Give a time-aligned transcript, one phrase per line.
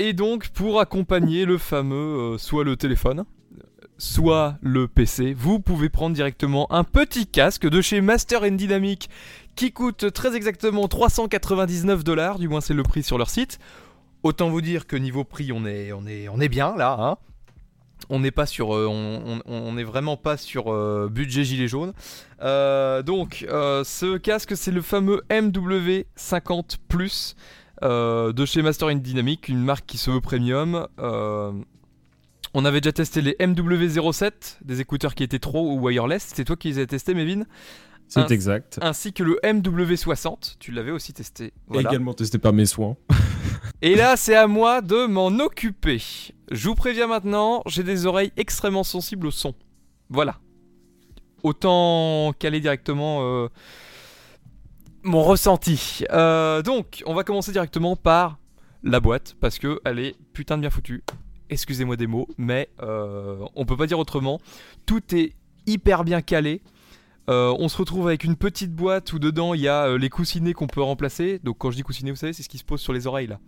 [0.00, 3.24] Et donc, pour accompagner le fameux, euh, soit le téléphone,
[3.96, 9.10] soit le PC, vous pouvez prendre directement un petit casque de chez Master Dynamic
[9.56, 13.58] qui coûte très exactement 399 dollars, du moins c'est le prix sur leur site.
[14.22, 16.96] Autant vous dire que niveau prix, on est, bien là.
[17.00, 17.16] Hein
[18.08, 21.92] on n'est pas sur, euh, on, est vraiment pas sur euh, budget gilet jaune.
[22.40, 27.34] Donc, ce casque, c'est le fameux MW50 Plus
[27.82, 30.86] de chez Master in Dynamic, une marque qui se veut premium.
[30.98, 36.32] on avait déjà testé les MW07, des écouteurs qui étaient trop ou wireless.
[36.34, 37.44] C'est toi qui les as testés, Mévin
[38.08, 38.78] c'est exact.
[38.82, 41.52] Ainsi que le MW60, tu l'avais aussi testé.
[41.74, 42.96] Également testé par mes soins.
[43.82, 46.02] Et là, c'est à moi de m'en occuper.
[46.50, 49.54] Je vous préviens maintenant, j'ai des oreilles extrêmement sensibles au son.
[50.08, 50.38] Voilà.
[51.42, 53.48] Autant caler directement euh,
[55.02, 56.04] mon ressenti.
[56.10, 58.38] Euh, donc, on va commencer directement par
[58.82, 61.02] la boîte, parce que elle est putain de bien foutue.
[61.50, 64.40] Excusez-moi des mots, mais euh, on peut pas dire autrement.
[64.86, 65.34] Tout est
[65.66, 66.62] hyper bien calé.
[67.30, 70.52] Euh, on se retrouve avec une petite boîte où dedans il y a les coussinets
[70.52, 71.40] qu'on peut remplacer.
[71.42, 73.26] Donc quand je dis coussinets, vous savez, c'est ce qui se pose sur les oreilles
[73.26, 73.38] là.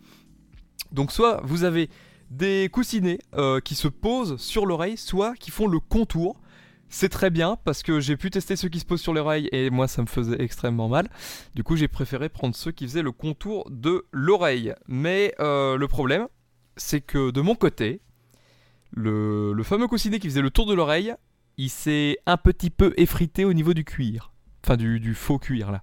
[0.93, 1.89] Donc soit vous avez
[2.31, 3.19] des coussinets
[3.65, 6.41] qui se posent sur l'oreille, soit qui font le contour.
[6.91, 9.71] C'est très bien parce que j'ai pu tester ceux qui se posent sur l'oreille et
[9.71, 11.09] moi ça me faisait extrêmement mal.
[11.55, 14.75] Du coup j'ai préféré prendre ceux qui faisaient le contour de l'oreille.
[14.89, 16.27] Mais le problème,
[16.77, 18.01] c'est que de mon côté,
[18.91, 21.15] le, le fameux coussinet qui faisait le tour de l'oreille,
[21.61, 24.33] il s'est un petit peu effrité au niveau du cuir.
[24.65, 25.83] Enfin, du, faux cuir, là.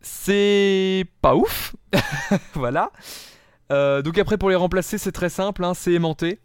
[0.00, 1.76] C'est pas ouf.
[2.54, 2.90] voilà.
[3.70, 6.40] Euh, donc après, pour les remplacer, c'est très simple, hein, c'est aimanté.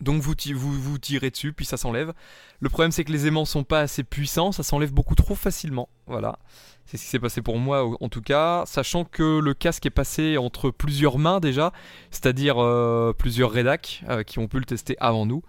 [0.00, 2.12] Donc vous, vous, tirez dessus, puis ça s'enlève.
[2.60, 5.88] Le problème, c'est que les aimants sont pas assez puissants, ça s'enlève beaucoup trop facilement.
[6.06, 6.38] Voilà.
[6.86, 8.64] C'est ce qui s'est passé pour moi, en tout cas.
[8.66, 11.72] Sachant que le casque est passé entre plusieurs mains déjà,
[12.10, 15.42] c'est-à-dire euh, plusieurs rédacs euh, qui ont pu le tester avant nous.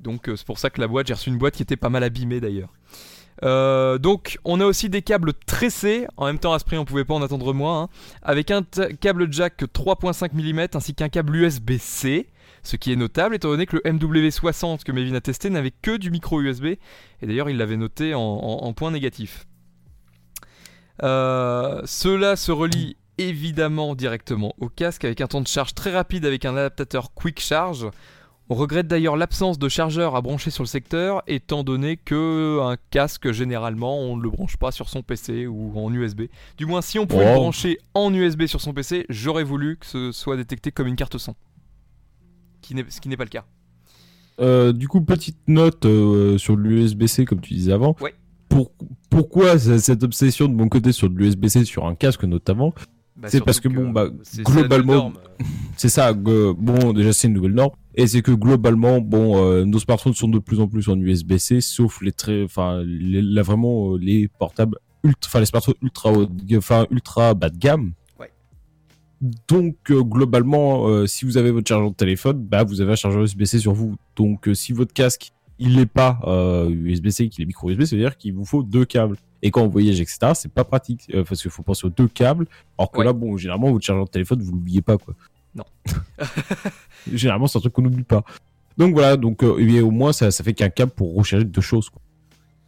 [0.00, 1.88] Donc euh, c'est pour ça que la boîte, j'ai reçu une boîte qui était pas
[1.88, 2.70] mal abîmée d'ailleurs.
[3.44, 6.84] Euh, donc on a aussi des câbles tressés, en même temps à ce prix on
[6.84, 7.88] pouvait pas en attendre moins, hein.
[8.22, 8.62] avec un
[9.00, 12.28] câble jack 3.5 mm ainsi qu'un câble USB-C,
[12.62, 15.96] ce qui est notable étant donné que le MW60 que Mevin a testé n'avait que
[15.96, 19.46] du micro USB, et d'ailleurs il l'avait noté en, point négatif.
[21.04, 26.24] Euh, cela se relie évidemment directement au casque avec un temps de charge très rapide
[26.24, 27.88] avec un adaptateur Quick Charge
[28.50, 32.76] on regrette d'ailleurs l'absence de chargeur à brancher sur le secteur, étant donné que un
[32.90, 36.22] casque généralement on ne le branche pas sur son PC ou en USB.
[36.56, 39.86] Du moins, si on pouvait le brancher en USB sur son PC, j'aurais voulu que
[39.86, 41.34] ce soit détecté comme une carte son,
[42.62, 43.44] qui ce qui n'est pas le cas.
[44.40, 47.96] Euh, du coup, petite note euh, sur l'USB-C, comme tu disais avant.
[48.00, 48.14] Ouais.
[49.10, 52.72] pourquoi cette obsession de mon côté sur l'USB-C sur un casque notamment
[53.16, 55.12] bah, C'est parce que, bon, bah, globalement,
[55.76, 56.12] c'est ça.
[56.14, 57.72] bon, déjà c'est une nouvelle norme.
[57.98, 61.60] Et c'est que globalement, bon, euh, nos smartphones sont de plus en plus en USB-C,
[61.60, 66.12] sauf les très, enfin, là vraiment euh, les portables ultra, enfin les smartphones ultra,
[66.56, 67.94] enfin ultra bas de gamme.
[68.20, 68.30] Ouais.
[69.48, 73.20] Donc euh, globalement, si vous avez votre chargeur de téléphone, bah vous avez un chargeur
[73.20, 73.96] USB-C sur vous.
[74.14, 76.20] Donc si votre casque il n'est pas
[76.68, 79.16] USB-C, qu'il est micro USB, ça veut dire qu'il vous faut deux câbles.
[79.42, 82.46] Et quand on voyage, etc., c'est pas pratique parce qu'il faut penser aux deux câbles.
[82.78, 85.14] Alors que là, bon, généralement, votre chargeur de téléphone, vous l'oubliez pas, quoi.
[85.56, 85.64] Non.
[87.12, 88.24] Généralement, c'est un truc qu'on n'oublie pas.
[88.78, 91.90] Donc voilà, donc euh, au moins ça, ça fait qu'un câble pour recharger deux choses.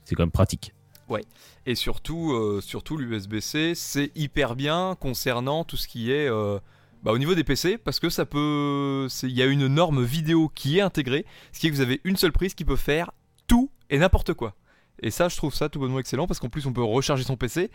[0.04, 0.74] C'est quand même pratique.
[1.08, 1.24] Ouais.
[1.66, 6.58] Et surtout, euh, surtout l'USB-C, c'est hyper bien concernant tout ce qui est euh,
[7.04, 10.50] bah, au niveau des PC, parce que ça peut, il y a une norme vidéo
[10.54, 13.12] qui est intégrée, ce qui est que vous avez une seule prise qui peut faire
[13.46, 14.54] tout et n'importe quoi.
[15.02, 17.36] Et ça, je trouve ça tout bonnement excellent, parce qu'en plus on peut recharger son
[17.36, 17.70] PC.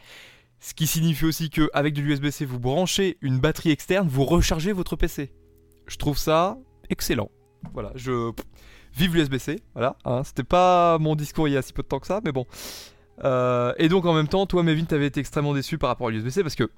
[0.59, 4.73] Ce qui signifie aussi que avec de l'USB-C, vous branchez une batterie externe, vous rechargez
[4.73, 5.31] votre PC.
[5.87, 6.57] Je trouve ça
[6.89, 7.29] excellent.
[7.73, 8.31] Voilà, je
[8.95, 9.61] vive l'USB-C.
[9.73, 10.23] Voilà, hein.
[10.23, 12.45] c'était pas mon discours il y a si peu de temps que ça, mais bon.
[13.23, 16.11] Euh, et donc en même temps, toi, Mevin, t'avais été extrêmement déçu par rapport à
[16.11, 16.69] l'USB-C parce que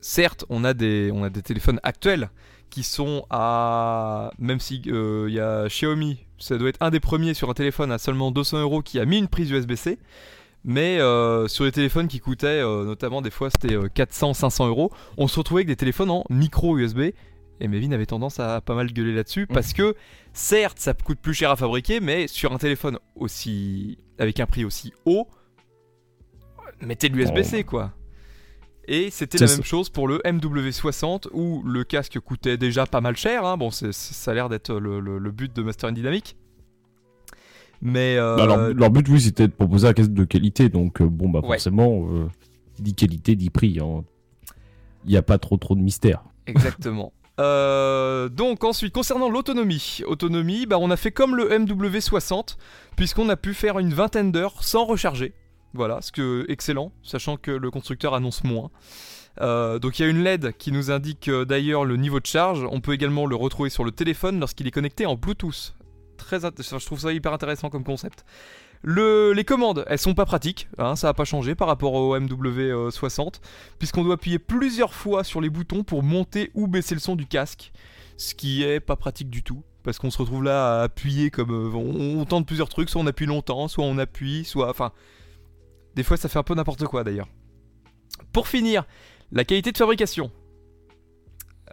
[0.00, 1.12] certes, on a des,
[1.44, 2.30] téléphones actuels
[2.70, 7.00] qui sont à, même si euh, il y a Xiaomi, ça doit être un des
[7.00, 9.98] premiers sur un téléphone à seulement 200 euros qui a mis une prise USB-C.
[10.64, 15.28] Mais euh, sur les téléphones qui coûtaient, notamment des fois c'était 400-500 euh, euros, on
[15.28, 17.12] se retrouvait avec des téléphones en micro USB.
[17.60, 19.94] Et Mevin avait tendance à pas mal gueuler là-dessus parce que
[20.32, 24.64] certes ça coûte plus cher à fabriquer, mais sur un téléphone aussi avec un prix
[24.64, 25.26] aussi haut,
[26.80, 27.70] mettez l'USB-C oh.
[27.70, 27.92] quoi.
[28.88, 33.16] Et c'était la même chose pour le MW60 où le casque coûtait déjà pas mal
[33.16, 33.44] cher.
[33.44, 33.56] Hein.
[33.56, 36.36] Bon, ça a l'air d'être le, le, but de Master Dynamic.
[37.82, 40.68] Mais euh, bah, leur, but, oui, c'était de proposer un casque de qualité.
[40.68, 42.28] Donc, euh, bon, bah forcément, euh,
[42.78, 43.78] dit qualité, dit prix.
[43.80, 44.04] Hein.
[45.04, 46.22] Il n'y a pas trop trop de mystère.
[46.46, 47.12] Exactement.
[47.38, 52.56] Euh, donc ensuite, concernant l'autonomie, autonomie, bah, on a fait comme le MW60,
[52.96, 55.34] puisqu'on a pu faire une vingtaine d'heures sans recharger.
[55.74, 58.70] Voilà, ce que excellent, sachant que le constructeur annonce moins.
[59.42, 62.26] Euh, donc il y a une LED qui nous indique euh, d'ailleurs le niveau de
[62.26, 62.66] charge.
[62.70, 65.74] On peut également le retrouver sur le téléphone lorsqu'il est connecté en Bluetooth.
[66.16, 68.24] Très je trouve ça hyper intéressant comme concept.
[68.86, 73.40] Les commandes, elles sont pas pratiques, hein, ça n'a pas changé par rapport au MW60,
[73.78, 77.26] puisqu'on doit appuyer plusieurs fois sur les boutons pour monter ou baisser le son du
[77.26, 77.72] casque,
[78.16, 81.50] ce qui est pas pratique du tout, parce qu'on se retrouve là à appuyer comme
[81.50, 84.92] euh, on, on, tente plusieurs trucs, soit on appuie longtemps, soit on appuie, soit enfin,
[85.94, 87.28] des fois ça fait un peu n'importe quoi d'ailleurs.
[88.32, 88.84] Pour finir,
[89.32, 90.30] la qualité de fabrication.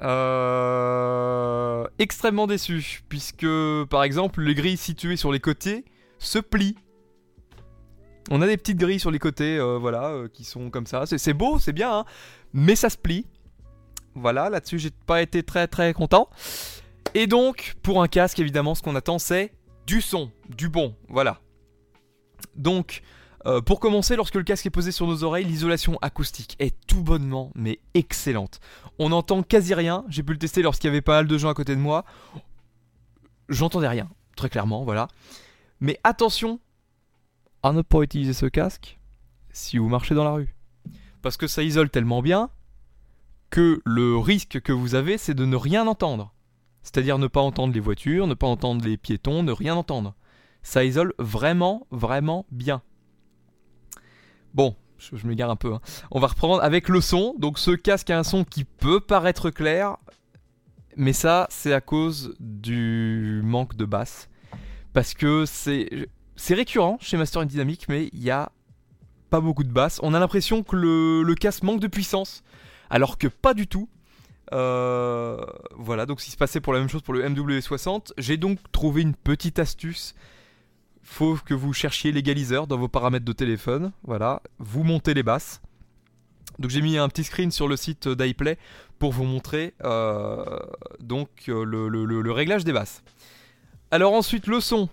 [0.02, 3.48] Euh, extrêmement déçu, puisque
[3.90, 5.86] par exemple les grilles situées sur les côtés
[6.18, 6.76] se plient.
[8.36, 11.06] On a des petites grilles sur les côtés, euh, voilà, euh, qui sont comme ça.
[11.06, 12.06] C'est beau, c'est bien, hein,
[12.52, 13.28] mais ça se plie.
[14.16, 16.28] Voilà, là-dessus j'ai pas été très très content.
[17.14, 19.54] Et donc, pour un casque, évidemment, ce qu'on attend, c'est
[19.86, 21.42] du son, du bon, voilà.
[22.56, 23.04] Donc,
[23.46, 27.04] euh, pour commencer, lorsque le casque est posé sur nos oreilles, l'isolation acoustique est tout
[27.04, 28.62] bonnement, mais excellente.
[28.98, 30.06] On n'entend quasi rien.
[30.10, 32.04] J'ai pu le tester lorsqu'il y avait pas mal de gens à côté de moi.
[33.48, 35.08] J'entendais rien, très clairement, voilà.
[35.82, 36.60] Mais attention
[37.64, 39.00] à ne pas utiliser ce casque
[39.52, 40.56] si vous marchez dans la rue.
[41.22, 42.50] Parce que ça isole tellement bien
[43.50, 46.34] que le risque que vous avez, c'est de ne rien entendre.
[46.82, 50.16] C'est-à-dire ne pas entendre les voitures, ne pas entendre les piétons, ne rien entendre.
[50.64, 52.82] Ça isole vraiment, vraiment bien.
[54.54, 55.74] Bon, je, m'égare un peu.
[55.74, 55.82] Hein.
[56.12, 57.36] On va reprendre avec le son.
[57.38, 59.98] Donc ce casque a un son qui peut paraître clair,
[60.98, 64.30] mais ça c'est à cause du manque de basse.
[64.94, 68.52] Parce que c'est c'est récurrent chez Master Dynamic, mais il y a
[69.30, 70.00] pas beaucoup de basse.
[70.04, 72.44] On a l'impression que le, casque manque de puissance,
[72.90, 73.90] alors que pas du tout.
[74.52, 75.38] Euh,
[75.76, 79.02] voilà, donc s'il se passait pour la même chose pour le MW60, j'ai donc trouvé
[79.02, 80.14] une petite astuce
[81.04, 83.92] faut que vous cherchiez l'égaliseur dans vos paramètres de téléphone.
[84.04, 85.62] Voilà, vous montez les basses.
[86.60, 88.58] Donc j'ai mis un petit screen sur le site d'iPlay
[89.00, 90.60] pour vous montrer euh,
[91.10, 93.04] euh, le, réglage des basses.
[93.92, 94.90] Alors ensuite le son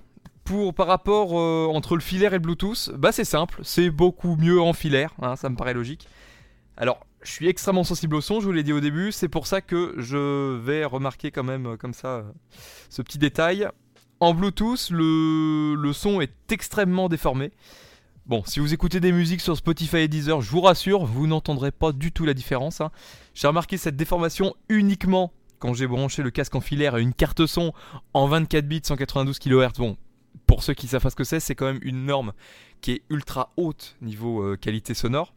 [0.51, 4.35] pour par rapport euh, entre le filaire et le Bluetooth, bah c'est simple, c'est beaucoup
[4.35, 6.09] mieux en filaire, hein, ça me paraît logique.
[6.77, 9.47] Alors je suis extrêmement sensible au son, je vous l'ai dit au début, c'est pour
[9.47, 12.25] ça que je vais remarquer quand même comme ça
[12.89, 13.69] ce petit détail.
[14.19, 17.53] En Bluetooth, le, son est extrêmement déformé.
[18.27, 21.71] Bon, si vous écoutez des musiques sur Spotify et Deezer, je vous rassure, vous n'entendrez
[21.71, 22.81] pas du tout la différence.
[22.81, 22.91] Hein.
[23.35, 27.47] J'ai remarqué cette déformation uniquement quand j'ai branché le casque en filaire à une carte
[27.47, 27.73] son
[28.15, 29.79] en 24 bits 192 kHz.
[29.79, 29.97] Bon,
[30.51, 32.33] pour ceux qui savent pas ce que c'est, c'est quand même une norme
[32.81, 35.33] qui est ultra haute niveau euh, qualité sonore.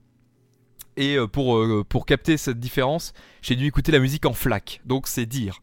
[0.97, 3.13] Et euh, pour, euh, pour capter cette différence,
[3.43, 4.81] j'ai dû écouter la musique en FLAC.
[4.85, 5.61] Donc c'est dire.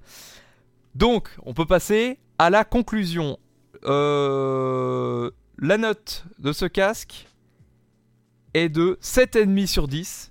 [0.94, 3.38] Donc, on peut passer à la conclusion,
[3.82, 7.26] la note de ce casque
[8.55, 10.31] est de 7,5 sur 10.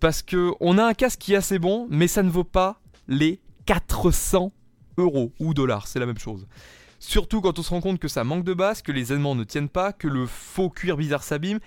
[0.00, 2.80] Parce que on a un casque qui est assez bon, mais ça ne vaut pas
[3.06, 4.52] les 400
[4.96, 6.48] euros ou dollars, c'est la même chose.
[6.98, 9.44] Surtout quand on se rend compte que ça manque de base, que les aimants ne
[9.44, 11.60] tiennent pas, que le faux cuir bizarre s'abîme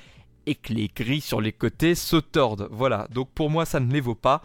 [0.45, 2.67] et que les grilles sur les côtés se tordent.
[2.71, 4.41] Voilà, donc pour moi ça ne les vaut pas.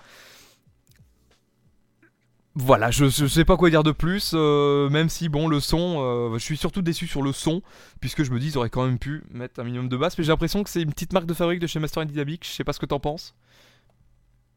[2.58, 5.96] Voilà, je, je, sais pas quoi dire de plus, euh, même si bon le son,
[5.98, 7.60] euh, je suis surtout déçu sur le son,
[8.00, 10.24] puisque je me dis ils auraient quand même pu mettre un minimum de basse, mais
[10.24, 12.64] j'ai l'impression que c'est une petite marque de fabrique de chez Master Dynamics, je sais
[12.64, 13.34] pas ce que t'en penses.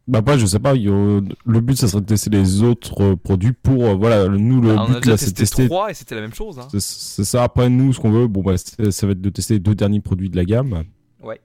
[0.09, 3.53] Bah pas, je sais pas, le but ça serait de tester les autres euh, produits
[3.53, 6.57] pour, voilà, nous le but là c'est de tester 3 et c'était la même chose.
[6.59, 6.67] Hein.
[6.79, 9.59] C'est ça, après nous ce qu'on veut, bon bah ça va être de tester les
[9.59, 10.83] deux derniers produits de la gamme.
[11.21, 11.39] Ouais.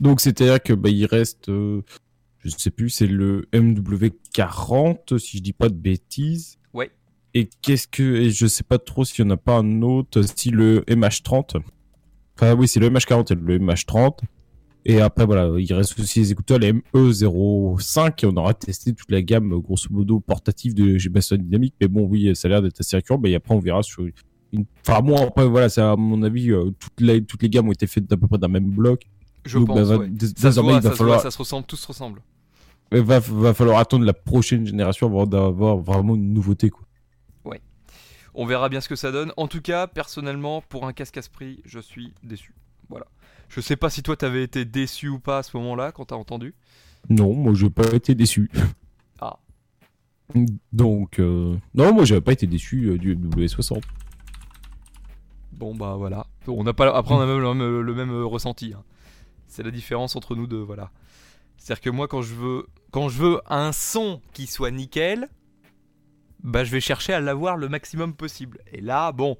[0.00, 1.50] Donc c'est-à-dire que bah il reste
[2.44, 6.58] je sais plus, c'est le MW40, si je dis pas de bêtises.
[6.74, 6.90] Ouais.
[7.32, 10.20] Et qu'est-ce que, et je sais pas trop s'il y en a pas un autre,
[10.36, 11.62] si le MH30.
[12.36, 14.18] Enfin, oui, c'est le MH40 et le MH30.
[14.86, 19.10] Et après, voilà, il reste aussi les écouteurs, les ME05, et on aura testé toute
[19.10, 21.74] la gamme, grosso modo, portative de G-Basson Dynamic.
[21.80, 23.18] Mais bon, oui, ça a l'air d'être assez récurrent.
[23.18, 24.04] Mais après, on verra sur
[24.52, 24.66] une...
[24.86, 27.72] Enfin, moi, après, voilà, c'est à mon avis, euh, toutes, les, toutes les gammes ont
[27.72, 29.02] été faites d'à peu près d'un même bloc.
[29.46, 30.04] Je pense, bah,
[30.36, 31.20] ça, se voit, ça, falloir...
[31.20, 32.20] ça se ressemble, tous se ressemblent.
[32.92, 36.70] Il va, falloir attendre la prochaine génération avant d'avoir vraiment une nouveauté.
[36.70, 36.86] Quoi.
[37.44, 37.60] Ouais.
[38.34, 39.32] On verra bien ce que ça donne.
[39.36, 42.54] En tout cas, personnellement, pour un casque à ce prix, je suis déçu.
[42.88, 43.06] Voilà.
[43.48, 46.16] Je sais pas si toi t'avais été déçu ou pas à ce moment-là quand t'as
[46.16, 46.54] entendu.
[47.08, 48.50] Non, moi j'ai pas été déçu.
[49.20, 49.38] Ah.
[50.72, 53.82] Donc, euh, non, moi j'avais pas été déçu euh, du W60.
[55.52, 56.26] Bon bah voilà.
[56.48, 58.72] On n'a pas après on a même le même, euh, ressenti.
[58.76, 58.82] Hein.
[59.46, 60.90] C'est la différence entre nous deux, voilà.
[61.58, 65.28] C'est-à-dire que moi, quand je veux, quand je veux un son qui soit nickel,
[66.42, 68.58] bah je vais chercher à l'avoir le maximum possible.
[68.72, 69.38] Et là, bon,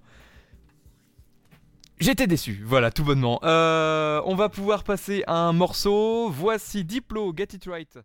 [2.05, 3.41] J'étais déçu, voilà, tout bonnement.
[3.45, 6.29] Euh, on va pouvoir passer à un morceau.
[6.29, 7.99] Voici Diplo, Get It Right.